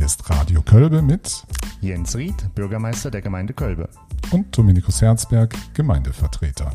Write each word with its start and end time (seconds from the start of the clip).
Hier 0.00 0.06
ist 0.06 0.30
Radio 0.30 0.62
Kölbe 0.62 1.02
mit 1.02 1.44
Jens 1.82 2.16
Ried, 2.16 2.54
Bürgermeister 2.54 3.10
der 3.10 3.20
Gemeinde 3.20 3.52
Kölbe. 3.52 3.90
und 4.30 4.56
Dominikus 4.56 5.02
Herzberg, 5.02 5.54
Gemeindevertreter. 5.74 6.72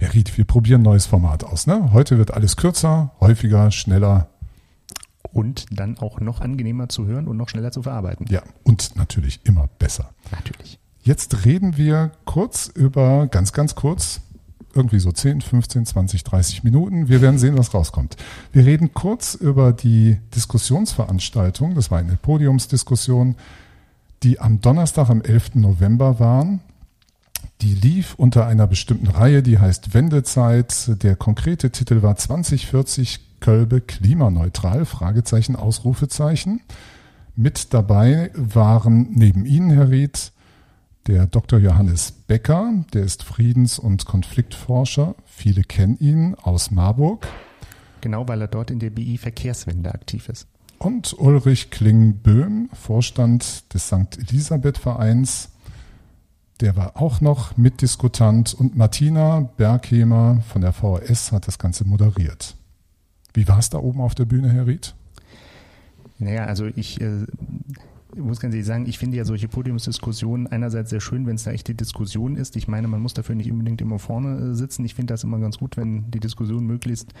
Herr 0.00 0.12
Ried, 0.12 0.36
wir 0.36 0.44
probieren 0.44 0.80
ein 0.80 0.82
neues 0.82 1.06
Format 1.06 1.44
aus. 1.44 1.68
Ne? 1.68 1.92
Heute 1.92 2.18
wird 2.18 2.32
alles 2.32 2.56
kürzer, 2.56 3.12
häufiger, 3.20 3.70
schneller. 3.70 4.28
Und 5.32 5.66
dann 5.70 5.98
auch 5.98 6.18
noch 6.18 6.40
angenehmer 6.40 6.88
zu 6.88 7.06
hören 7.06 7.28
und 7.28 7.36
noch 7.36 7.48
schneller 7.48 7.70
zu 7.70 7.84
verarbeiten. 7.84 8.26
Ja, 8.28 8.42
und 8.64 8.96
natürlich 8.96 9.38
immer 9.44 9.68
besser. 9.78 10.10
Natürlich. 10.32 10.80
Jetzt 11.04 11.44
reden 11.44 11.76
wir 11.76 12.10
kurz 12.24 12.66
über, 12.66 13.28
ganz, 13.28 13.52
ganz 13.52 13.76
kurz, 13.76 14.20
irgendwie 14.74 14.98
so 14.98 15.12
10, 15.12 15.40
15, 15.40 15.86
20, 15.86 16.24
30 16.24 16.64
Minuten. 16.64 17.08
Wir 17.08 17.20
werden 17.20 17.38
sehen, 17.38 17.58
was 17.58 17.74
rauskommt. 17.74 18.16
Wir 18.52 18.66
reden 18.66 18.94
kurz 18.94 19.34
über 19.34 19.72
die 19.72 20.18
Diskussionsveranstaltung. 20.34 21.74
Das 21.74 21.90
war 21.90 21.98
eine 21.98 22.16
Podiumsdiskussion, 22.16 23.36
die 24.22 24.40
am 24.40 24.60
Donnerstag, 24.60 25.10
am 25.10 25.22
11. 25.22 25.56
November 25.56 26.18
waren. 26.18 26.60
Die 27.60 27.74
lief 27.74 28.14
unter 28.16 28.46
einer 28.46 28.66
bestimmten 28.66 29.08
Reihe, 29.08 29.42
die 29.42 29.58
heißt 29.58 29.94
Wendezeit. 29.94 31.02
Der 31.02 31.16
konkrete 31.16 31.70
Titel 31.70 32.02
war 32.02 32.16
2040 32.16 33.20
Kölbe 33.40 33.80
klimaneutral, 33.80 34.84
Fragezeichen, 34.84 35.56
Ausrufezeichen. 35.56 36.60
Mit 37.34 37.72
dabei 37.72 38.30
waren 38.34 39.08
neben 39.12 39.46
Ihnen, 39.46 39.70
Herr 39.70 39.90
Ried, 39.90 40.31
der 41.06 41.26
Dr. 41.26 41.58
Johannes 41.58 42.12
Becker, 42.12 42.84
der 42.92 43.02
ist 43.02 43.24
Friedens- 43.24 43.78
und 43.78 44.06
Konfliktforscher. 44.06 45.14
Viele 45.26 45.62
kennen 45.62 45.96
ihn 45.98 46.34
aus 46.36 46.70
Marburg. 46.70 47.26
Genau, 48.00 48.26
weil 48.28 48.40
er 48.40 48.48
dort 48.48 48.70
in 48.70 48.78
der 48.78 48.90
BI 48.90 49.18
Verkehrswende 49.18 49.92
aktiv 49.92 50.28
ist. 50.28 50.46
Und 50.78 51.16
Ulrich 51.18 51.70
Kling-Böhm, 51.70 52.68
Vorstand 52.72 53.72
des 53.72 53.86
St. 53.86 54.18
Elisabeth 54.18 54.78
Vereins. 54.78 55.50
Der 56.60 56.76
war 56.76 56.96
auch 56.96 57.20
noch 57.20 57.56
Mitdiskutant. 57.56 58.54
Und 58.54 58.76
Martina 58.76 59.48
Berghemer 59.56 60.42
von 60.48 60.62
der 60.62 60.72
VHS 60.72 61.32
hat 61.32 61.46
das 61.46 61.58
Ganze 61.58 61.84
moderiert. 61.84 62.56
Wie 63.34 63.46
war 63.48 63.58
es 63.58 63.70
da 63.70 63.78
oben 63.78 64.00
auf 64.00 64.14
der 64.14 64.24
Bühne, 64.24 64.50
Herr 64.50 64.66
Ried? 64.66 64.94
Naja, 66.18 66.44
also 66.44 66.66
ich 66.66 67.00
äh, 67.00 67.26
muss 68.16 68.40
ganz 68.40 68.54
ehrlich 68.54 68.66
sagen, 68.66 68.86
ich 68.86 68.98
finde 68.98 69.16
ja 69.16 69.24
solche 69.24 69.48
Podiumsdiskussionen 69.48 70.46
einerseits 70.46 70.90
sehr 70.90 71.00
schön, 71.00 71.26
wenn 71.26 71.36
es 71.36 71.44
da 71.44 71.52
echt 71.52 71.68
die 71.68 71.76
Diskussion 71.76 72.36
ist. 72.36 72.56
Ich 72.56 72.68
meine, 72.68 72.88
man 72.88 73.00
muss 73.00 73.14
dafür 73.14 73.34
nicht 73.34 73.50
unbedingt 73.50 73.80
immer 73.80 73.98
vorne 73.98 74.50
äh, 74.50 74.54
sitzen. 74.54 74.84
Ich 74.84 74.94
finde 74.94 75.14
das 75.14 75.24
immer 75.24 75.38
ganz 75.38 75.58
gut, 75.58 75.76
wenn 75.76 76.10
die 76.10 76.20
Diskussion 76.20 76.66
möglichst 76.66 77.14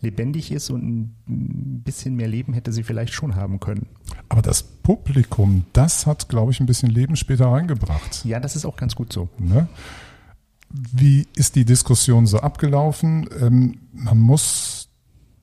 lebendig 0.00 0.50
ist 0.50 0.70
und 0.70 1.12
ein 1.28 1.82
bisschen 1.84 2.16
mehr 2.16 2.28
Leben 2.28 2.54
hätte 2.54 2.72
sie 2.72 2.82
vielleicht 2.82 3.12
schon 3.12 3.36
haben 3.36 3.60
können. 3.60 3.86
Aber 4.28 4.40
das 4.40 4.62
Publikum, 4.62 5.64
das 5.74 6.06
hat, 6.06 6.28
glaube 6.28 6.52
ich, 6.52 6.60
ein 6.60 6.66
bisschen 6.66 6.88
Leben 6.88 7.16
später 7.16 7.46
reingebracht. 7.46 8.24
Ja, 8.24 8.40
das 8.40 8.56
ist 8.56 8.64
auch 8.64 8.76
ganz 8.76 8.94
gut 8.96 9.12
so. 9.12 9.28
Ne? 9.38 9.68
Wie 10.70 11.26
ist 11.34 11.56
die 11.56 11.64
Diskussion 11.66 12.26
so 12.26 12.38
abgelaufen? 12.38 13.28
Ähm, 13.40 13.78
man 13.92 14.18
muss, 14.18 14.88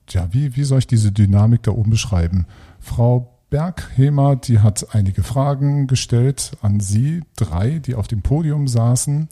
ja, 0.08 0.28
wie, 0.32 0.56
wie 0.56 0.64
soll 0.64 0.80
ich 0.80 0.86
diese 0.86 1.12
Dynamik 1.12 1.62
da 1.62 1.70
oben 1.70 1.90
beschreiben? 1.90 2.46
Frau 2.80 3.37
Berghemer, 3.50 4.36
die 4.36 4.58
hat 4.58 4.94
einige 4.94 5.22
Fragen 5.22 5.86
gestellt 5.86 6.52
an 6.60 6.80
Sie, 6.80 7.22
drei, 7.36 7.78
die 7.78 7.94
auf 7.94 8.08
dem 8.08 8.22
Podium 8.22 8.68
saßen. 8.68 9.28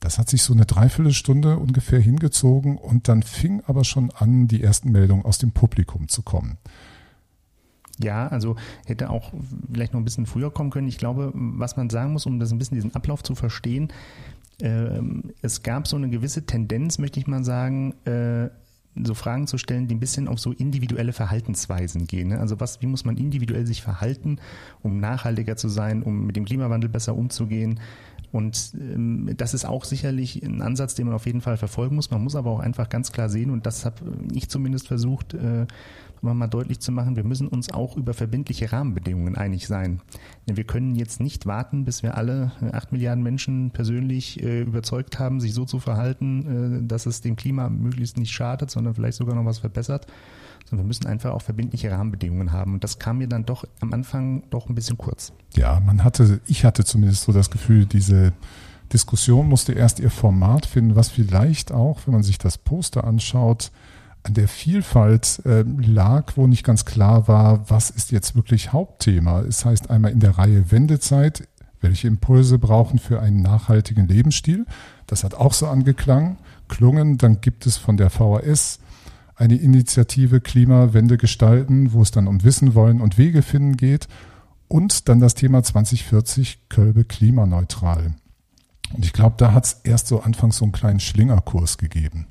Das 0.00 0.18
hat 0.18 0.28
sich 0.28 0.42
so 0.42 0.52
eine 0.52 0.66
Dreiviertelstunde 0.66 1.56
ungefähr 1.58 2.00
hingezogen 2.00 2.76
und 2.76 3.08
dann 3.08 3.22
fing 3.22 3.62
aber 3.66 3.84
schon 3.84 4.10
an, 4.10 4.48
die 4.48 4.62
ersten 4.62 4.90
Meldungen 4.90 5.24
aus 5.24 5.38
dem 5.38 5.52
Publikum 5.52 6.08
zu 6.08 6.22
kommen. 6.22 6.58
Ja, 8.00 8.26
also 8.26 8.56
hätte 8.86 9.08
auch 9.08 9.32
vielleicht 9.72 9.92
noch 9.92 10.00
ein 10.00 10.04
bisschen 10.04 10.26
früher 10.26 10.50
kommen 10.50 10.70
können. 10.70 10.88
Ich 10.88 10.98
glaube, 10.98 11.30
was 11.34 11.76
man 11.76 11.90
sagen 11.90 12.12
muss, 12.12 12.26
um 12.26 12.40
das 12.40 12.50
ein 12.50 12.58
bisschen 12.58 12.74
diesen 12.74 12.94
Ablauf 12.94 13.22
zu 13.22 13.36
verstehen, 13.36 13.92
ähm, 14.60 15.32
es 15.42 15.62
gab 15.62 15.86
so 15.86 15.96
eine 15.96 16.08
gewisse 16.08 16.44
Tendenz, 16.44 16.98
möchte 16.98 17.20
ich 17.20 17.26
mal 17.26 17.44
sagen, 17.44 17.94
äh, 18.04 18.50
so 19.02 19.14
Fragen 19.14 19.46
zu 19.46 19.58
stellen, 19.58 19.88
die 19.88 19.94
ein 19.94 20.00
bisschen 20.00 20.28
auf 20.28 20.38
so 20.38 20.52
individuelle 20.52 21.12
Verhaltensweisen 21.12 22.06
gehen. 22.06 22.28
Ne? 22.28 22.38
Also 22.38 22.60
was, 22.60 22.80
wie 22.80 22.86
muss 22.86 23.04
man 23.04 23.16
individuell 23.16 23.66
sich 23.66 23.82
verhalten, 23.82 24.38
um 24.82 25.00
nachhaltiger 25.00 25.56
zu 25.56 25.68
sein, 25.68 26.02
um 26.02 26.26
mit 26.26 26.36
dem 26.36 26.44
Klimawandel 26.44 26.88
besser 26.88 27.16
umzugehen? 27.16 27.80
Und 28.34 28.72
ähm, 28.74 29.30
das 29.36 29.54
ist 29.54 29.64
auch 29.64 29.84
sicherlich 29.84 30.42
ein 30.42 30.60
Ansatz, 30.60 30.96
den 30.96 31.06
man 31.06 31.14
auf 31.14 31.24
jeden 31.24 31.40
Fall 31.40 31.56
verfolgen 31.56 31.94
muss. 31.94 32.10
Man 32.10 32.20
muss 32.20 32.34
aber 32.34 32.50
auch 32.50 32.58
einfach 32.58 32.88
ganz 32.88 33.12
klar 33.12 33.28
sehen, 33.28 33.48
und 33.48 33.64
das 33.64 33.84
habe 33.84 33.96
ich 34.32 34.48
zumindest 34.48 34.88
versucht, 34.88 35.34
äh, 35.34 35.66
mal 36.20 36.48
deutlich 36.48 36.80
zu 36.80 36.90
machen, 36.90 37.14
wir 37.14 37.22
müssen 37.22 37.46
uns 37.46 37.70
auch 37.70 37.96
über 37.96 38.12
verbindliche 38.12 38.72
Rahmenbedingungen 38.72 39.36
einig 39.36 39.68
sein. 39.68 40.00
Denn 40.48 40.56
wir 40.56 40.64
können 40.64 40.96
jetzt 40.96 41.20
nicht 41.20 41.46
warten, 41.46 41.84
bis 41.84 42.02
wir 42.02 42.16
alle 42.16 42.50
acht 42.72 42.90
Milliarden 42.90 43.22
Menschen 43.22 43.70
persönlich 43.70 44.42
äh, 44.42 44.62
überzeugt 44.62 45.20
haben, 45.20 45.38
sich 45.38 45.54
so 45.54 45.64
zu 45.64 45.78
verhalten, 45.78 46.82
äh, 46.82 46.88
dass 46.88 47.06
es 47.06 47.20
dem 47.20 47.36
Klima 47.36 47.68
möglichst 47.68 48.16
nicht 48.16 48.32
schadet, 48.32 48.68
sondern 48.68 48.94
vielleicht 48.94 49.18
sogar 49.18 49.36
noch 49.36 49.44
was 49.44 49.58
verbessert. 49.58 50.08
Sondern 50.64 50.84
wir 50.84 50.88
müssen 50.88 51.06
einfach 51.06 51.32
auch 51.32 51.42
verbindliche 51.42 51.90
Rahmenbedingungen 51.90 52.52
haben. 52.52 52.74
Und 52.74 52.84
das 52.84 52.98
kam 52.98 53.18
mir 53.18 53.28
dann 53.28 53.44
doch 53.44 53.64
am 53.80 53.92
Anfang 53.92 54.44
doch 54.50 54.68
ein 54.68 54.74
bisschen 54.74 54.96
kurz. 54.96 55.32
Ja, 55.54 55.80
man 55.80 56.04
hatte, 56.04 56.40
ich 56.46 56.64
hatte 56.64 56.84
zumindest 56.84 57.24
so 57.24 57.32
das 57.32 57.50
Gefühl, 57.50 57.86
diese 57.86 58.32
Diskussion 58.92 59.48
musste 59.48 59.72
erst 59.72 59.98
ihr 59.98 60.10
Format 60.10 60.66
finden, 60.66 60.96
was 60.96 61.10
vielleicht 61.10 61.72
auch, 61.72 62.00
wenn 62.06 62.14
man 62.14 62.22
sich 62.22 62.38
das 62.38 62.58
Poster 62.58 63.04
anschaut, 63.04 63.70
an 64.22 64.34
der 64.34 64.48
Vielfalt 64.48 65.42
äh, 65.44 65.62
lag, 65.62 66.32
wo 66.36 66.46
nicht 66.46 66.64
ganz 66.64 66.84
klar 66.84 67.28
war, 67.28 67.68
was 67.68 67.90
ist 67.90 68.10
jetzt 68.10 68.34
wirklich 68.34 68.72
Hauptthema. 68.72 69.42
Es 69.42 69.64
heißt 69.64 69.90
einmal 69.90 70.12
in 70.12 70.20
der 70.20 70.38
Reihe 70.38 70.70
Wendezeit, 70.70 71.46
welche 71.82 72.08
Impulse 72.08 72.58
brauchen 72.58 72.98
für 72.98 73.20
einen 73.20 73.42
nachhaltigen 73.42 74.08
Lebensstil. 74.08 74.64
Das 75.06 75.24
hat 75.24 75.34
auch 75.34 75.52
so 75.52 75.66
angeklangen, 75.66 76.38
klungen. 76.68 77.18
Dann 77.18 77.42
gibt 77.42 77.66
es 77.66 77.76
von 77.76 77.98
der 77.98 78.08
VHS 78.08 78.80
eine 79.36 79.56
Initiative 79.56 80.40
Klimawende 80.40 81.16
gestalten, 81.16 81.92
wo 81.92 82.02
es 82.02 82.10
dann 82.10 82.26
um 82.26 82.44
Wissen 82.44 82.74
wollen 82.74 83.00
und 83.00 83.18
Wege 83.18 83.42
finden 83.42 83.76
geht. 83.76 84.08
Und 84.68 85.08
dann 85.08 85.20
das 85.20 85.34
Thema 85.34 85.62
2040 85.62 86.68
Kölbe 86.68 87.04
klimaneutral. 87.04 88.14
Und 88.92 89.04
ich 89.04 89.12
glaube, 89.12 89.36
da 89.38 89.52
hat 89.52 89.64
es 89.64 89.80
erst 89.84 90.08
so 90.08 90.20
anfangs 90.20 90.56
so 90.56 90.64
einen 90.64 90.72
kleinen 90.72 91.00
Schlingerkurs 91.00 91.78
gegeben. 91.78 92.26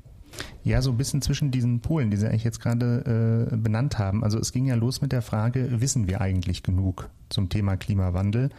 Ja, 0.62 0.80
so 0.80 0.90
ein 0.90 0.96
bisschen 0.96 1.22
zwischen 1.22 1.50
diesen 1.50 1.80
Polen, 1.80 2.10
die 2.10 2.16
Sie 2.16 2.26
eigentlich 2.26 2.44
jetzt 2.44 2.60
gerade 2.60 3.48
äh, 3.52 3.56
benannt 3.56 3.98
haben. 3.98 4.24
Also 4.24 4.38
es 4.38 4.52
ging 4.52 4.66
ja 4.66 4.74
los 4.74 5.02
mit 5.02 5.12
der 5.12 5.22
Frage, 5.22 5.80
wissen 5.80 6.06
wir 6.06 6.20
eigentlich 6.20 6.62
genug 6.62 7.10
zum 7.28 7.48
Thema 7.48 7.76
Klimawandel? 7.76 8.50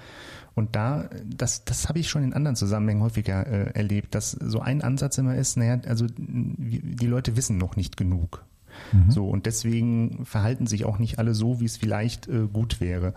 Und 0.53 0.75
da, 0.75 1.09
das, 1.25 1.66
das 1.66 1.90
habe 1.90 2.00
ich 2.00 2.09
schon 2.09 2.24
in 2.24 2.34
anderen 2.34 2.56
Zusammenhängen 2.56 3.03
häufiger 3.03 3.46
äh, 3.46 3.72
erlebt, 3.74 4.16
dass 4.16 4.31
so 4.31 4.62
ein 4.62 4.81
Ansatz 4.81 5.18
immer 5.18 5.35
ist, 5.35 5.58
naja, 5.58 5.80
also 5.88 6.06
die 6.18 7.08
Leute 7.08 7.35
wissen 7.35 7.58
noch 7.58 7.75
nicht 7.75 7.97
genug. 7.97 8.46
Mhm. 8.94 9.12
So, 9.12 9.28
und 9.28 9.46
deswegen 9.46 10.25
verhalten 10.25 10.68
sich 10.68 10.85
auch 10.85 11.00
nicht 11.00 11.19
alle 11.19 11.34
so, 11.34 11.59
wie 11.59 11.66
es 11.66 11.78
vielleicht 11.78 12.28
äh, 12.28 12.47
gut 12.52 12.80
wäre. 12.80 13.14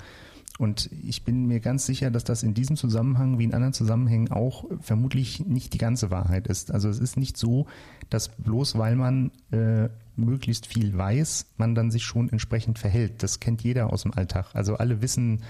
Und 0.58 0.91
ich 1.04 1.24
bin 1.24 1.46
mir 1.46 1.60
ganz 1.60 1.86
sicher, 1.86 2.10
dass 2.10 2.24
das 2.24 2.42
in 2.42 2.52
diesem 2.52 2.76
Zusammenhang 2.76 3.38
wie 3.38 3.44
in 3.44 3.54
anderen 3.54 3.72
Zusammenhängen 3.72 4.32
auch 4.32 4.64
vermutlich 4.80 5.46
nicht 5.46 5.72
die 5.72 5.78
ganze 5.78 6.10
Wahrheit 6.10 6.48
ist. 6.48 6.72
Also 6.72 6.88
es 6.88 6.98
ist 6.98 7.16
nicht 7.16 7.36
so, 7.36 7.66
dass 8.10 8.28
bloß 8.28 8.76
weil 8.76 8.97
man 8.97 9.30
äh, 9.52 9.88
möglichst 10.16 10.66
viel 10.66 10.98
weiß, 10.98 11.47
man 11.58 11.76
dann 11.76 11.92
sich 11.92 12.02
schon 12.02 12.28
entsprechend 12.28 12.80
verhält. 12.80 13.22
Das 13.22 13.38
kennt 13.38 13.62
jeder 13.62 13.92
aus 13.92 14.02
dem 14.02 14.12
Alltag. 14.12 14.47
Also 14.52 14.76
alle 14.76 15.00
wissen, 15.00 15.42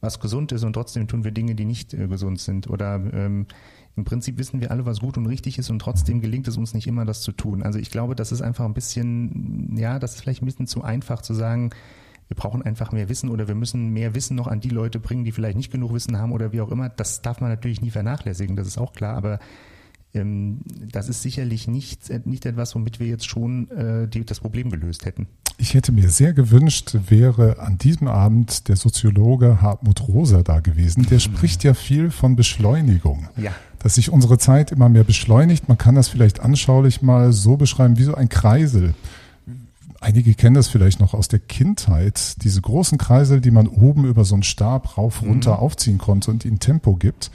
was 0.00 0.20
gesund 0.20 0.52
ist 0.52 0.62
und 0.62 0.74
trotzdem 0.74 1.08
tun 1.08 1.24
wir 1.24 1.32
Dinge, 1.32 1.56
die 1.56 1.64
nicht 1.64 1.92
äh, 1.92 2.06
gesund 2.06 2.40
sind. 2.40 2.70
Oder 2.70 3.02
ähm, 3.12 3.46
im 3.96 4.04
Prinzip 4.04 4.38
wissen 4.38 4.60
wir 4.60 4.70
alle, 4.70 4.86
was 4.86 5.00
gut 5.00 5.18
und 5.18 5.26
richtig 5.26 5.58
ist 5.58 5.70
und 5.70 5.80
trotzdem 5.80 6.20
gelingt 6.20 6.46
es 6.48 6.56
uns 6.56 6.72
nicht 6.72 6.86
immer, 6.86 7.04
das 7.04 7.20
zu 7.20 7.32
tun. 7.32 7.62
Also 7.62 7.80
ich 7.80 7.90
glaube, 7.90 8.14
das 8.14 8.30
ist 8.30 8.42
einfach 8.42 8.64
ein 8.64 8.74
bisschen, 8.74 9.76
ja, 9.76 9.98
das 9.98 10.14
ist 10.14 10.20
vielleicht 10.20 10.42
ein 10.42 10.46
bisschen 10.46 10.66
zu 10.68 10.82
einfach 10.82 11.20
zu 11.20 11.34
sagen, 11.34 11.70
wir 12.32 12.36
brauchen 12.36 12.62
einfach 12.62 12.92
mehr 12.92 13.10
Wissen 13.10 13.28
oder 13.28 13.46
wir 13.46 13.54
müssen 13.54 13.90
mehr 13.90 14.14
Wissen 14.14 14.36
noch 14.36 14.46
an 14.46 14.60
die 14.60 14.70
Leute 14.70 14.98
bringen, 14.98 15.24
die 15.24 15.32
vielleicht 15.32 15.58
nicht 15.58 15.70
genug 15.70 15.92
Wissen 15.92 16.16
haben 16.16 16.32
oder 16.32 16.52
wie 16.52 16.62
auch 16.62 16.70
immer. 16.70 16.88
Das 16.88 17.20
darf 17.20 17.42
man 17.42 17.50
natürlich 17.50 17.82
nie 17.82 17.90
vernachlässigen, 17.90 18.56
das 18.56 18.66
ist 18.66 18.78
auch 18.78 18.94
klar, 18.94 19.16
aber 19.16 19.38
ähm, 20.14 20.60
das 20.90 21.10
ist 21.10 21.20
sicherlich 21.20 21.68
nicht, 21.68 22.10
nicht 22.26 22.46
etwas, 22.46 22.74
womit 22.74 23.00
wir 23.00 23.06
jetzt 23.06 23.26
schon 23.26 23.70
äh, 23.70 24.08
die, 24.08 24.24
das 24.24 24.40
Problem 24.40 24.70
gelöst 24.70 25.04
hätten. 25.04 25.26
Ich 25.58 25.74
hätte 25.74 25.92
mir 25.92 26.08
sehr 26.08 26.32
gewünscht, 26.32 26.96
wäre 27.08 27.58
an 27.58 27.76
diesem 27.76 28.08
Abend 28.08 28.68
der 28.68 28.76
Soziologe 28.76 29.60
Hartmut 29.60 30.08
Rosa 30.08 30.42
da 30.42 30.60
gewesen. 30.60 31.06
Der 31.10 31.18
spricht 31.18 31.64
ja 31.64 31.74
viel 31.74 32.10
von 32.10 32.34
Beschleunigung. 32.34 33.28
Ja. 33.36 33.52
Dass 33.78 33.96
sich 33.96 34.10
unsere 34.10 34.38
Zeit 34.38 34.72
immer 34.72 34.88
mehr 34.88 35.04
beschleunigt. 35.04 35.68
Man 35.68 35.76
kann 35.76 35.96
das 35.96 36.08
vielleicht 36.08 36.40
anschaulich 36.40 37.02
mal 37.02 37.32
so 37.32 37.58
beschreiben 37.58 37.98
wie 37.98 38.04
so 38.04 38.14
ein 38.14 38.30
Kreisel. 38.30 38.94
Einige 40.02 40.34
kennen 40.34 40.54
das 40.54 40.68
vielleicht 40.68 41.00
noch 41.00 41.14
aus 41.14 41.28
der 41.28 41.38
Kindheit, 41.38 42.42
diese 42.42 42.60
großen 42.60 42.98
Kreisel, 42.98 43.40
die 43.40 43.50
man 43.50 43.68
oben 43.68 44.04
über 44.04 44.24
so 44.24 44.34
einen 44.34 44.42
Stab 44.42 44.98
rauf, 44.98 45.22
runter 45.22 45.52
mhm. 45.52 45.58
aufziehen 45.58 45.98
konnte 45.98 46.30
und 46.30 46.44
ihnen 46.44 46.58
Tempo 46.58 46.96
gibt. 46.96 47.30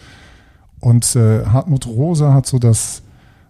Und 0.79 1.15
äh, 1.15 1.45
Hartmut 1.45 1.87
Rosa 1.87 2.33
hat 2.33 2.45
so 2.45 2.59
das 2.59 3.01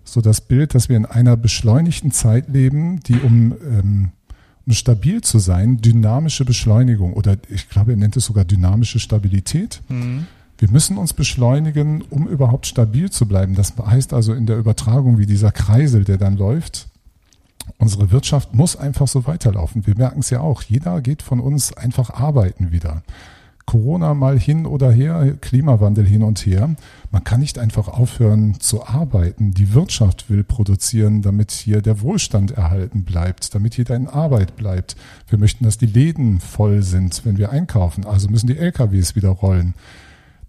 so 0.10 0.22
das 0.22 0.42
Bild, 0.42 0.74
dass 0.74 0.90
wir 0.90 0.98
in 0.98 1.06
einer 1.06 1.38
beschleunigten 1.38 2.12
Zeit 2.12 2.48
leben, 2.48 3.02
die 3.02 3.20
um, 3.20 3.54
ähm, 3.62 4.10
um 4.66 4.74
stabil 4.74 5.22
zu 5.22 5.40
sein, 5.40 5.82
dynamische 5.82 6.46
Beschleunigung 6.46 7.14
oder 7.14 7.38
ich 7.50 7.70
glaube, 7.70 7.92
er 7.92 7.98
nennt 7.98 8.16
es 8.18 8.26
sogar 8.26 8.46
dynamische 8.46 9.00
Stabilität. 9.00 9.82
Mhm. 9.90 10.28
Wir 10.58 10.72
müssen 10.72 10.98
uns 10.98 11.14
beschleunigen, 11.14 12.04
um 12.10 12.28
überhaupt 12.28 12.66
stabil 12.66 13.12
zu 13.12 13.28
bleiben. 13.28 13.54
Das 13.54 13.74
heißt 13.78 14.14
also 14.14 14.34
in 14.34 14.48
der 14.48 14.58
Übertragung 14.58 15.20
wie 15.20 15.28
dieser 15.28 15.52
Kreisel, 15.52 16.04
der 16.04 16.18
dann 16.18 16.36
läuft, 16.36 16.88
unsere 17.78 18.12
Wirtschaft 18.12 18.54
muss 18.54 18.76
einfach 18.76 19.08
so 19.08 19.26
weiterlaufen. 19.26 19.86
Wir 19.86 19.96
merken 19.96 20.20
es 20.20 20.30
ja 20.30 20.42
auch. 20.42 20.62
Jeder 20.62 21.02
geht 21.02 21.22
von 21.22 21.40
uns 21.40 21.74
einfach 21.74 22.10
arbeiten 22.10 22.72
wieder. 22.72 23.04
Corona 23.68 24.14
mal 24.14 24.40
hin 24.40 24.66
oder 24.66 24.90
her, 24.92 25.36
Klimawandel 25.42 26.06
hin 26.06 26.24
und 26.24 26.40
her. 26.46 26.74
Man 27.12 27.24
kann 27.26 27.42
nicht 27.42 27.60
einfach 27.60 27.90
aufhören 27.90 28.60
zu 28.62 28.88
arbeiten. 28.88 29.52
Die 29.52 29.74
Wirtschaft 29.74 30.30
will 30.30 30.46
produzieren, 30.46 31.22
damit 31.22 31.52
hier 31.52 31.82
der 31.82 32.00
Wohlstand 32.00 32.52
erhalten 32.52 33.04
bleibt, 33.04 33.54
damit 33.54 33.76
jeder 33.76 33.98
in 33.98 34.08
Arbeit 34.08 34.56
bleibt. 34.56 34.96
Wir 35.28 35.38
möchten, 35.38 35.66
dass 35.66 35.78
die 35.78 35.86
Läden 35.86 36.40
voll 36.40 36.82
sind, 36.82 37.26
wenn 37.26 37.38
wir 37.38 37.52
einkaufen. 37.52 38.06
Also 38.06 38.30
müssen 38.30 38.48
die 38.48 38.58
LKWs 38.58 39.18
wieder 39.18 39.30
rollen. 39.30 39.74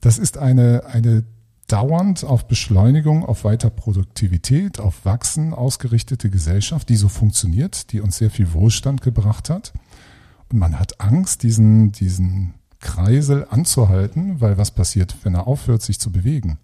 Das 0.01 0.19
ist 0.19 0.39
eine, 0.39 0.85
eine 0.87 1.25
dauernd 1.69 2.25
auf 2.25 2.49
Beschleunigung, 2.49 3.25
auf 3.25 3.45
Weiterproduktivität, 3.45 4.81
auf 4.81 5.05
Wachsen 5.05 5.55
ausgerichtete 5.55 6.31
Gesellschaft, 6.31 6.89
die 6.89 6.97
so 6.97 7.09
funktioniert, 7.09 7.93
die 7.93 8.01
uns 8.01 8.17
sehr 8.17 8.31
viel 8.31 8.53
Wohlstand 8.53 9.03
gebracht 9.03 9.51
hat. 9.51 9.73
Und 10.51 10.59
man 10.59 10.79
hat 10.79 11.01
Angst, 11.01 11.43
diesen, 11.43 11.93
diesen 11.93 12.55
Kreisel 12.81 13.47
anzuhalten, 13.51 14.41
weil 14.41 14.57
was 14.57 14.71
passiert, 14.71 15.17
wenn 15.23 15.35
er 15.35 15.47
aufhört, 15.47 15.83
sich 15.83 15.99
zu 15.99 16.11
bewegen? 16.11 16.59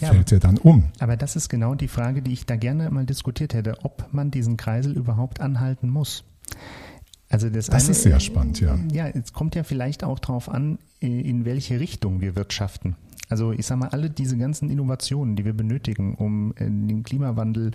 Ja, 0.00 0.12
Fällt 0.12 0.32
er 0.32 0.40
dann 0.40 0.56
um? 0.56 0.84
Aber 0.98 1.16
das 1.16 1.36
ist 1.36 1.48
genau 1.48 1.74
die 1.74 1.88
Frage, 1.88 2.22
die 2.22 2.32
ich 2.32 2.46
da 2.46 2.56
gerne 2.56 2.90
mal 2.90 3.04
diskutiert 3.04 3.54
hätte, 3.54 3.76
ob 3.82 4.12
man 4.12 4.30
diesen 4.30 4.56
Kreisel 4.56 4.96
überhaupt 4.96 5.40
anhalten 5.40 5.90
muss. 5.90 6.24
Also 7.28 7.50
das, 7.50 7.66
das 7.66 7.84
eine, 7.84 7.90
ist 7.90 8.02
sehr 8.02 8.20
spannend, 8.20 8.60
ja. 8.60 8.78
Ja, 8.92 9.08
es 9.08 9.34
kommt 9.34 9.54
ja 9.54 9.62
vielleicht 9.62 10.04
auch 10.04 10.18
darauf 10.18 10.48
an, 10.48 10.78
in 11.00 11.44
welche 11.44 11.78
Richtung 11.78 12.20
wir 12.20 12.36
wirtschaften. 12.36 12.96
Also 13.28 13.52
ich 13.52 13.66
sage 13.66 13.80
mal, 13.80 13.88
alle 13.88 14.10
diese 14.10 14.36
ganzen 14.36 14.70
Innovationen, 14.70 15.36
die 15.36 15.44
wir 15.44 15.54
benötigen, 15.54 16.14
um 16.14 16.52
äh, 16.56 16.64
den 16.64 17.02
Klimawandel 17.02 17.72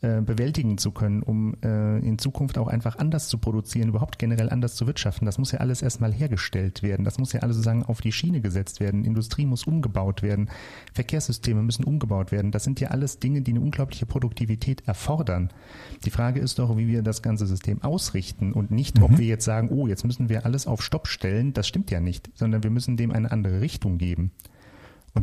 äh, 0.00 0.20
bewältigen 0.20 0.78
zu 0.78 0.92
können, 0.92 1.24
um 1.24 1.56
äh, 1.60 1.98
in 1.98 2.18
Zukunft 2.18 2.56
auch 2.56 2.68
einfach 2.68 2.98
anders 2.98 3.26
zu 3.26 3.38
produzieren, 3.38 3.88
überhaupt 3.88 4.20
generell 4.20 4.48
anders 4.48 4.76
zu 4.76 4.86
wirtschaften. 4.86 5.26
Das 5.26 5.38
muss 5.38 5.50
ja 5.50 5.58
alles 5.58 5.82
erstmal 5.82 6.12
hergestellt 6.12 6.84
werden. 6.84 7.04
Das 7.04 7.18
muss 7.18 7.32
ja 7.32 7.40
alles 7.40 7.56
sozusagen 7.56 7.82
auf 7.82 8.00
die 8.00 8.12
Schiene 8.12 8.40
gesetzt 8.40 8.78
werden. 8.78 9.04
Industrie 9.04 9.44
muss 9.44 9.64
umgebaut 9.64 10.22
werden. 10.22 10.50
Verkehrssysteme 10.92 11.64
müssen 11.64 11.82
umgebaut 11.82 12.30
werden. 12.30 12.52
Das 12.52 12.62
sind 12.62 12.78
ja 12.78 12.90
alles 12.90 13.18
Dinge, 13.18 13.42
die 13.42 13.50
eine 13.50 13.60
unglaubliche 13.60 14.06
Produktivität 14.06 14.86
erfordern. 14.86 15.50
Die 16.04 16.10
Frage 16.10 16.38
ist 16.38 16.60
doch, 16.60 16.76
wie 16.76 16.86
wir 16.86 17.02
das 17.02 17.20
ganze 17.20 17.48
System 17.48 17.82
ausrichten 17.82 18.52
und 18.52 18.70
nicht, 18.70 18.98
mhm. 18.98 19.02
ob 19.02 19.18
wir 19.18 19.26
jetzt 19.26 19.44
sagen, 19.44 19.68
oh, 19.70 19.88
jetzt 19.88 20.04
müssen 20.04 20.28
wir 20.28 20.46
alles 20.46 20.68
auf 20.68 20.80
Stopp 20.80 21.08
stellen. 21.08 21.54
Das 21.54 21.66
stimmt 21.66 21.90
ja 21.90 21.98
nicht, 21.98 22.30
sondern 22.34 22.62
wir 22.62 22.70
müssen 22.70 22.96
dem 22.96 23.10
eine 23.10 23.32
andere 23.32 23.60
Richtung 23.60 23.98
geben. 23.98 24.30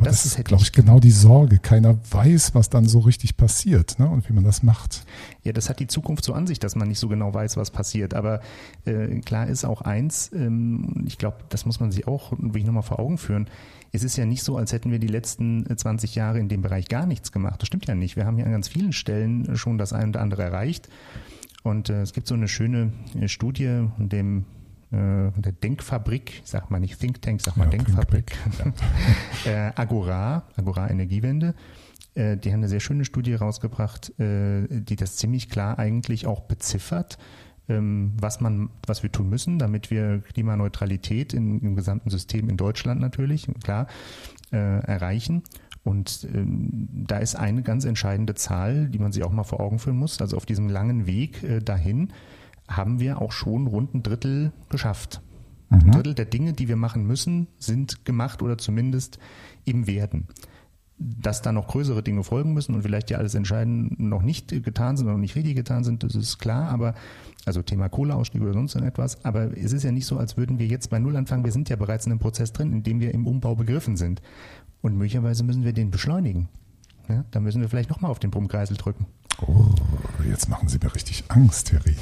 Und 0.00 0.06
das, 0.06 0.22
das, 0.22 0.38
ist, 0.38 0.44
glaube 0.44 0.62
ich, 0.62 0.72
genau 0.72 1.00
die 1.00 1.10
Sorge. 1.10 1.58
Keiner 1.58 1.98
weiß, 2.10 2.54
was 2.54 2.70
dann 2.70 2.86
so 2.86 3.00
richtig 3.00 3.36
passiert 3.36 3.98
ne? 3.98 4.08
und 4.08 4.28
wie 4.28 4.32
man 4.32 4.44
das 4.44 4.62
macht. 4.62 5.04
Ja, 5.42 5.52
das 5.52 5.68
hat 5.68 5.80
die 5.80 5.86
Zukunft 5.86 6.24
so 6.24 6.32
an 6.32 6.46
sich, 6.46 6.58
dass 6.58 6.76
man 6.76 6.88
nicht 6.88 6.98
so 6.98 7.08
genau 7.08 7.32
weiß, 7.32 7.56
was 7.56 7.70
passiert. 7.70 8.14
Aber 8.14 8.40
äh, 8.84 9.20
klar 9.20 9.46
ist 9.46 9.64
auch 9.64 9.82
eins, 9.82 10.30
ähm, 10.32 11.04
ich 11.06 11.18
glaube, 11.18 11.38
das 11.48 11.66
muss 11.66 11.80
man 11.80 11.90
sich 11.90 12.06
auch 12.06 12.32
wirklich 12.32 12.64
nochmal 12.64 12.82
vor 12.82 12.98
Augen 12.98 13.18
führen. 13.18 13.48
Es 13.92 14.04
ist 14.04 14.16
ja 14.16 14.26
nicht 14.26 14.42
so, 14.42 14.56
als 14.56 14.72
hätten 14.72 14.90
wir 14.90 14.98
die 14.98 15.06
letzten 15.06 15.66
20 15.76 16.14
äh, 16.16 16.18
Jahre 16.18 16.38
in 16.38 16.48
dem 16.48 16.62
Bereich 16.62 16.88
gar 16.88 17.06
nichts 17.06 17.32
gemacht. 17.32 17.62
Das 17.62 17.66
stimmt 17.66 17.86
ja 17.86 17.94
nicht. 17.94 18.16
Wir 18.16 18.26
haben 18.26 18.38
ja 18.38 18.44
an 18.44 18.52
ganz 18.52 18.68
vielen 18.68 18.92
Stellen 18.92 19.56
schon 19.56 19.78
das 19.78 19.92
eine 19.92 20.10
oder 20.10 20.20
andere 20.20 20.42
erreicht. 20.42 20.88
Und 21.62 21.90
äh, 21.90 22.02
es 22.02 22.12
gibt 22.12 22.28
so 22.28 22.34
eine 22.34 22.48
schöne 22.48 22.92
äh, 23.20 23.28
Studie, 23.28 23.88
in 23.98 24.08
dem 24.08 24.40
äh, 24.40 24.65
der 24.92 25.52
Denkfabrik, 25.52 26.42
sag 26.44 26.70
mal 26.70 26.78
nicht 26.78 27.00
Think 27.00 27.20
Tank, 27.20 27.40
sag 27.40 27.56
mal 27.56 27.64
ja, 27.64 27.70
Denkfabrik, 27.70 28.36
äh, 29.44 29.72
Agora, 29.74 30.44
Agora 30.56 30.88
Energiewende. 30.88 31.54
Äh, 32.16 32.36
die 32.36 32.50
haben 32.52 32.60
eine 32.60 32.68
sehr 32.68 32.80
schöne 32.80 33.04
Studie 33.04 33.34
rausgebracht, 33.34 34.18
äh, 34.18 34.66
die 34.68 34.96
das 34.96 35.16
ziemlich 35.16 35.50
klar 35.50 35.78
eigentlich 35.78 36.26
auch 36.26 36.40
beziffert, 36.40 37.18
ähm, 37.68 38.14
was 38.20 38.40
man, 38.40 38.70
was 38.86 39.02
wir 39.02 39.12
tun 39.12 39.28
müssen, 39.28 39.58
damit 39.58 39.90
wir 39.90 40.20
Klimaneutralität 40.32 41.34
in, 41.34 41.60
im 41.60 41.76
gesamten 41.76 42.10
System 42.10 42.48
in 42.48 42.56
Deutschland 42.56 43.00
natürlich, 43.00 43.48
klar, 43.62 43.86
äh, 44.52 44.56
erreichen. 44.56 45.42
Und 45.84 46.26
ähm, 46.34 46.88
da 47.06 47.18
ist 47.18 47.36
eine 47.36 47.62
ganz 47.62 47.84
entscheidende 47.84 48.34
Zahl, 48.34 48.88
die 48.88 48.98
man 48.98 49.12
sich 49.12 49.22
auch 49.22 49.30
mal 49.30 49.44
vor 49.44 49.60
Augen 49.60 49.78
führen 49.78 49.98
muss. 49.98 50.20
Also 50.20 50.36
auf 50.36 50.46
diesem 50.46 50.68
langen 50.68 51.06
Weg 51.06 51.44
äh, 51.44 51.60
dahin 51.60 52.12
haben 52.68 53.00
wir 53.00 53.20
auch 53.20 53.32
schon 53.32 53.66
rund 53.66 53.94
ein 53.94 54.02
Drittel 54.02 54.52
geschafft. 54.68 55.20
Mhm. 55.68 55.80
Ein 55.80 55.92
Drittel 55.92 56.14
der 56.14 56.24
Dinge, 56.26 56.52
die 56.52 56.68
wir 56.68 56.76
machen 56.76 57.06
müssen, 57.06 57.48
sind 57.58 58.04
gemacht 58.04 58.42
oder 58.42 58.58
zumindest 58.58 59.18
im 59.64 59.86
Werden. 59.86 60.28
Dass 60.98 61.42
da 61.42 61.52
noch 61.52 61.68
größere 61.68 62.02
Dinge 62.02 62.24
folgen 62.24 62.54
müssen 62.54 62.74
und 62.74 62.82
vielleicht 62.82 63.10
ja 63.10 63.18
alles 63.18 63.34
entscheidend 63.34 64.00
noch 64.00 64.22
nicht 64.22 64.48
getan 64.48 64.96
sind 64.96 65.06
oder 65.06 65.14
noch 65.14 65.20
nicht 65.20 65.36
richtig 65.36 65.54
getan 65.54 65.84
sind, 65.84 66.02
das 66.02 66.14
ist 66.14 66.38
klar, 66.38 66.70
aber 66.70 66.94
also 67.44 67.60
Thema 67.62 67.88
Kohleausstieg 67.90 68.40
oder 68.40 68.54
sonst 68.54 68.74
irgendetwas, 68.74 69.22
aber 69.24 69.56
es 69.56 69.72
ist 69.72 69.82
ja 69.82 69.92
nicht 69.92 70.06
so, 70.06 70.16
als 70.16 70.38
würden 70.38 70.58
wir 70.58 70.66
jetzt 70.66 70.88
bei 70.88 70.98
Null 70.98 71.16
anfangen, 71.16 71.44
wir 71.44 71.52
sind 71.52 71.68
ja 71.68 71.76
bereits 71.76 72.06
in 72.06 72.12
einem 72.12 72.18
Prozess 72.18 72.52
drin, 72.52 72.72
in 72.72 72.82
dem 72.82 73.00
wir 73.00 73.12
im 73.12 73.26
Umbau 73.26 73.54
begriffen 73.54 73.96
sind. 73.96 74.22
Und 74.80 74.96
möglicherweise 74.96 75.44
müssen 75.44 75.64
wir 75.64 75.72
den 75.72 75.90
beschleunigen. 75.90 76.48
Ja, 77.08 77.24
da 77.30 77.40
müssen 77.40 77.60
wir 77.60 77.68
vielleicht 77.68 77.90
nochmal 77.90 78.10
auf 78.10 78.18
den 78.18 78.30
Pumpkreisel 78.30 78.76
drücken. 78.76 79.06
Oh, 79.42 79.66
jetzt 80.28 80.48
machen 80.48 80.68
Sie 80.68 80.78
mir 80.82 80.94
richtig 80.94 81.24
Angst, 81.28 81.72
Herr 81.72 81.84
Ried. 81.84 81.96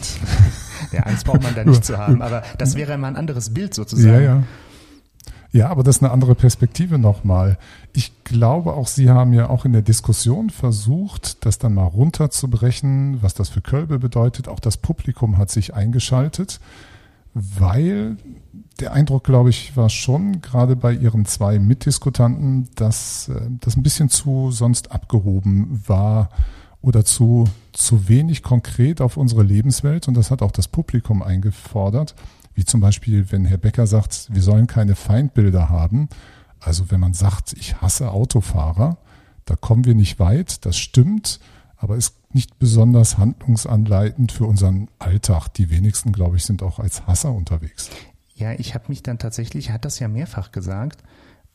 Ja, 0.92 1.00
Angst 1.04 1.24
braucht 1.24 1.42
man 1.42 1.54
da 1.54 1.64
nicht 1.64 1.84
zu 1.84 1.98
haben, 1.98 2.22
aber 2.22 2.42
das 2.58 2.76
wäre 2.76 2.96
mal 2.98 3.08
ein 3.08 3.16
anderes 3.16 3.52
Bild 3.52 3.74
sozusagen. 3.74 4.14
Ja, 4.14 4.20
ja. 4.20 4.42
Ja, 5.54 5.68
aber 5.68 5.84
das 5.84 5.96
ist 5.96 6.02
eine 6.02 6.10
andere 6.10 6.34
Perspektive 6.34 6.98
nochmal. 6.98 7.58
Ich 7.92 8.24
glaube 8.24 8.72
auch, 8.74 8.88
Sie 8.88 9.08
haben 9.08 9.32
ja 9.32 9.48
auch 9.48 9.64
in 9.64 9.72
der 9.72 9.82
Diskussion 9.82 10.50
versucht, 10.50 11.46
das 11.46 11.58
dann 11.58 11.74
mal 11.74 11.84
runterzubrechen, 11.84 13.22
was 13.22 13.34
das 13.34 13.50
für 13.50 13.60
Kölbe 13.60 14.00
bedeutet. 14.00 14.48
Auch 14.48 14.58
das 14.58 14.76
Publikum 14.76 15.38
hat 15.38 15.50
sich 15.50 15.72
eingeschaltet, 15.72 16.58
weil 17.34 18.16
der 18.80 18.92
Eindruck, 18.94 19.22
glaube 19.22 19.50
ich, 19.50 19.76
war 19.76 19.90
schon 19.90 20.40
gerade 20.40 20.74
bei 20.74 20.92
Ihren 20.92 21.24
zwei 21.24 21.60
Mitdiskutanten, 21.60 22.68
dass 22.74 23.28
äh, 23.28 23.40
das 23.60 23.76
ein 23.76 23.84
bisschen 23.84 24.08
zu 24.08 24.50
sonst 24.50 24.90
abgehoben 24.90 25.82
war 25.86 26.30
oder 26.80 27.04
zu, 27.04 27.44
zu 27.74 28.08
wenig 28.08 28.42
konkret 28.42 29.00
auf 29.00 29.16
unsere 29.16 29.42
Lebenswelt. 29.42 30.08
Und 30.08 30.14
das 30.14 30.30
hat 30.30 30.42
auch 30.42 30.52
das 30.52 30.68
Publikum 30.68 31.22
eingefordert. 31.22 32.14
Wie 32.54 32.64
zum 32.64 32.80
Beispiel, 32.80 33.30
wenn 33.30 33.44
Herr 33.44 33.58
Becker 33.58 33.86
sagt, 33.86 34.28
wir 34.32 34.42
sollen 34.42 34.66
keine 34.66 34.94
Feindbilder 34.94 35.68
haben. 35.68 36.08
Also 36.60 36.90
wenn 36.90 37.00
man 37.00 37.12
sagt, 37.12 37.52
ich 37.52 37.80
hasse 37.80 38.10
Autofahrer, 38.10 38.96
da 39.44 39.56
kommen 39.56 39.84
wir 39.84 39.94
nicht 39.94 40.18
weit, 40.18 40.64
das 40.64 40.78
stimmt, 40.78 41.40
aber 41.76 41.96
ist 41.96 42.14
nicht 42.32 42.58
besonders 42.58 43.18
handlungsanleitend 43.18 44.32
für 44.32 44.46
unseren 44.46 44.88
Alltag. 44.98 45.48
Die 45.48 45.68
wenigsten, 45.70 46.12
glaube 46.12 46.36
ich, 46.36 46.44
sind 46.44 46.62
auch 46.62 46.78
als 46.78 47.06
Hasser 47.06 47.32
unterwegs. 47.32 47.90
Ja, 48.34 48.52
ich 48.52 48.74
habe 48.74 48.86
mich 48.88 49.02
dann 49.02 49.18
tatsächlich, 49.18 49.70
hat 49.70 49.84
das 49.84 49.98
ja 49.98 50.08
mehrfach 50.08 50.50
gesagt, 50.50 51.02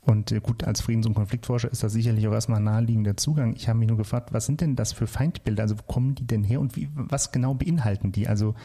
und 0.01 0.31
äh, 0.31 0.39
gut, 0.39 0.63
als 0.63 0.81
Friedens- 0.81 1.05
und 1.05 1.13
Konfliktforscher 1.13 1.71
ist 1.71 1.83
das 1.83 1.93
sicherlich 1.93 2.27
auch 2.27 2.33
erstmal 2.33 2.59
ein 2.59 2.65
naheliegender 2.65 3.17
Zugang. 3.17 3.53
Ich 3.55 3.67
habe 3.67 3.79
mich 3.79 3.87
nur 3.87 3.97
gefragt, 3.97 4.33
was 4.33 4.45
sind 4.45 4.61
denn 4.61 4.75
das 4.75 4.93
für 4.93 5.07
Feindbilder? 5.07 5.63
Also 5.63 5.77
wo 5.77 5.83
kommen 5.83 6.15
die 6.15 6.25
denn 6.25 6.43
her 6.43 6.61
und 6.61 6.75
wie, 6.75 6.89
was 6.93 7.31
genau 7.31 7.53
beinhalten 7.53 8.11
die? 8.11 8.27
Also 8.27 8.55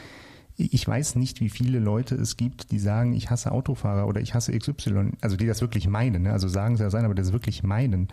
ich 0.57 0.87
weiß 0.87 1.17
nicht, 1.17 1.41
wie 1.41 1.49
viele 1.49 1.81
Leute 1.81 2.15
es 2.15 2.37
gibt, 2.37 2.71
die 2.71 2.79
sagen, 2.79 3.13
ich 3.13 3.29
hasse 3.29 3.51
Autofahrer 3.51 4.07
oder 4.07 4.21
ich 4.21 4.35
hasse 4.35 4.57
XY, 4.57 5.13
also 5.21 5.37
die 5.37 5.47
das 5.47 5.61
wirklich 5.61 5.89
meinen. 5.89 6.23
Ne? 6.23 6.33
Also 6.33 6.47
sagen 6.47 6.77
sie 6.77 6.85
ja 6.85 6.91
sein, 6.91 7.05
aber 7.05 7.15
das 7.15 7.33
wirklich 7.33 7.65
meinen. 7.65 8.09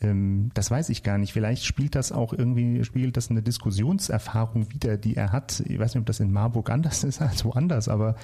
Ähm, 0.00 0.50
das 0.54 0.70
weiß 0.70 0.90
ich 0.90 1.02
gar 1.02 1.18
nicht. 1.18 1.32
Vielleicht 1.32 1.64
spielt 1.64 1.94
das 1.94 2.12
auch 2.12 2.32
irgendwie, 2.32 2.84
spiegelt 2.84 3.16
das 3.16 3.30
eine 3.30 3.42
Diskussionserfahrung 3.42 4.72
wieder, 4.72 4.96
die 4.96 5.16
er 5.16 5.32
hat. 5.32 5.60
Ich 5.66 5.78
weiß 5.78 5.94
nicht, 5.94 6.00
ob 6.00 6.06
das 6.06 6.20
in 6.20 6.32
Marburg 6.32 6.70
anders 6.70 7.04
ist 7.04 7.20
als 7.20 7.44
woanders, 7.44 7.88
aber 7.88 8.14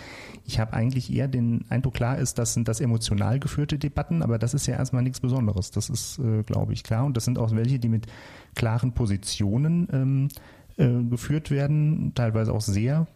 ich 0.45 0.61
habe 0.61 0.73
eigentlich 0.73 1.13
eher 1.13 1.29
den 1.29 1.65
Eindruck, 1.69 1.95
klar 1.95 2.19
ist, 2.19 2.39
das 2.39 2.55
sind 2.55 2.69
das 2.69 2.81
emotional 2.81 3.41
geführte 3.41 3.79
Debatten, 3.79 4.23
aber 4.23 4.39
das 4.39 4.55
ist 4.55 4.67
ja 4.67 4.77
erstmal 4.77 5.03
nichts 5.03 5.21
Besonderes. 5.21 5.71
Das 5.71 5.91
ist, 5.91 6.19
äh, 6.19 6.43
glaube 6.43 6.73
ich, 6.73 6.85
klar. 6.85 7.05
Und 7.05 7.17
das 7.17 7.25
sind 7.25 7.39
auch 7.39 7.55
welche, 7.55 7.79
die 7.79 7.89
mit 7.89 8.07
klaren 8.55 8.93
Positionen 8.93 9.89
ähm, 9.93 10.29
äh, 10.77 11.05
geführt 11.09 11.51
werden, 11.51 12.13
teilweise 12.15 12.53
auch 12.53 12.61
sehr 12.61 13.07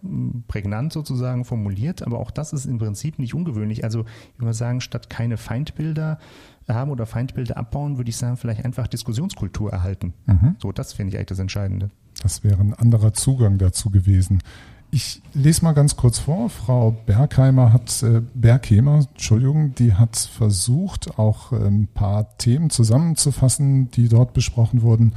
prägnant 0.47 0.93
sozusagen 0.93 1.45
formuliert, 1.45 2.03
aber 2.03 2.21
auch 2.21 2.31
das 2.31 2.53
ist 2.53 2.67
im 2.67 2.79
Prinzip 2.79 3.19
nicht 3.19 3.35
ungewöhnlich. 3.35 3.83
Also 3.83 4.05
ich 4.35 4.41
würde 4.41 4.55
sagen, 4.55 4.81
statt 4.81 5.11
keine 5.11 5.37
Feindbilder 5.37 6.21
haben 6.75 6.91
oder 6.91 7.07
Feindbilder 7.07 7.57
abbauen, 7.57 7.97
würde 7.97 8.11
ich 8.11 8.17
sagen, 8.17 8.37
vielleicht 8.37 8.65
einfach 8.65 8.87
Diskussionskultur 8.87 9.73
erhalten. 9.73 10.15
Mhm. 10.27 10.57
So, 10.61 10.73
das 10.73 10.93
finde 10.93 11.11
ich 11.11 11.17
eigentlich 11.17 11.27
das 11.27 11.39
Entscheidende. 11.39 11.91
Das 12.23 12.45
wäre 12.45 12.61
ein 12.61 12.75
anderer 12.75 13.13
Zugang 13.13 13.59
dazu 13.59 13.91
gewesen. 13.91 14.43
Ich 14.91 15.21
lese 15.35 15.65
mal 15.65 15.73
ganz 15.73 15.97
kurz 15.97 16.19
vor. 16.19 16.49
Frau 16.49 16.93
Bergheimer 17.05 17.73
hat, 17.73 18.03
äh, 18.03 18.23
Bergheimer, 18.35 19.07
Entschuldigung, 19.11 19.75
die 19.75 19.95
hat 19.95 20.17
versucht, 20.17 21.19
auch 21.19 21.53
ein 21.53 21.67
ähm, 21.67 21.89
paar 21.93 22.39
Themen 22.39 22.71
zusammenzufassen, 22.71 23.91
die 23.91 24.09
dort 24.09 24.33
besprochen 24.33 24.81
wurden. 24.81 25.13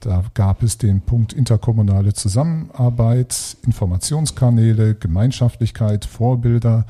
Da 0.00 0.24
gab 0.34 0.62
es 0.62 0.78
den 0.78 1.02
Punkt 1.02 1.32
interkommunale 1.32 2.14
Zusammenarbeit, 2.14 3.56
Informationskanäle, 3.64 4.94
Gemeinschaftlichkeit, 4.94 6.06
Vorbilder, 6.06 6.86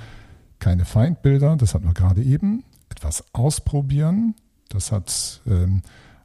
keine 0.61 0.85
Feindbilder, 0.85 1.56
das 1.56 1.75
hatten 1.75 1.87
wir 1.87 1.92
gerade 1.92 2.23
eben, 2.23 2.62
etwas 3.02 3.25
ausprobieren, 3.32 4.37
das 4.68 4.92
hat 4.92 5.42
ähm, 5.47 5.82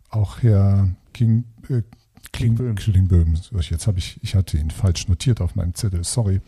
auch 0.09 0.43
Herr 0.43 0.89
King, 1.11 1.45
äh, 1.69 1.81
Klingböhm. 2.31 2.75
Klingböhm. 2.75 3.33
Jetzt 3.59 3.87
habe 3.87 3.97
ich, 3.97 4.19
ich 4.21 4.35
hatte 4.35 4.59
ihn 4.59 4.69
falsch 4.69 5.07
notiert 5.07 5.41
auf 5.41 5.55
meinem 5.55 5.73
Zettel, 5.73 6.03
sorry. 6.03 6.41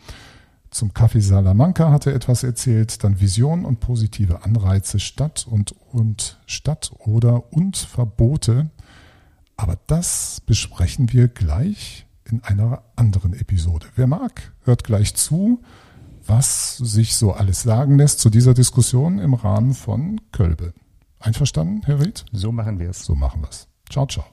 Zum 0.70 0.92
Café 0.92 1.20
Salamanca 1.20 1.90
hat 1.90 2.06
er 2.06 2.14
etwas 2.14 2.44
erzählt, 2.44 3.02
dann 3.02 3.20
Vision 3.20 3.64
und 3.64 3.80
positive 3.80 4.44
Anreize, 4.44 5.00
Stadt 5.00 5.48
und, 5.50 5.74
und 5.90 6.38
Stadt 6.46 6.92
oder 6.98 7.52
und 7.52 7.76
Verbote. 7.76 8.70
Aber 9.56 9.78
das 9.88 10.42
besprechen 10.46 11.12
wir 11.12 11.26
gleich 11.26 12.06
in 12.24 12.40
einer 12.44 12.84
anderen 12.94 13.32
Episode. 13.32 13.88
Wer 13.96 14.06
mag, 14.06 14.52
hört 14.62 14.84
gleich 14.84 15.16
zu, 15.16 15.60
was 16.30 16.76
sich 16.76 17.16
so 17.16 17.32
alles 17.32 17.62
sagen 17.62 17.98
lässt 17.98 18.20
zu 18.20 18.30
dieser 18.30 18.54
Diskussion 18.54 19.18
im 19.18 19.34
Rahmen 19.34 19.74
von 19.74 20.20
Kölbe. 20.30 20.72
Einverstanden, 21.18 21.82
Herr 21.84 22.00
Ried? 22.00 22.24
So 22.32 22.52
machen 22.52 22.78
wir 22.78 22.90
es. 22.90 23.04
So 23.04 23.14
machen 23.14 23.42
wir 23.42 23.48
es. 23.48 23.66
Ciao, 23.90 24.06
ciao. 24.06 24.24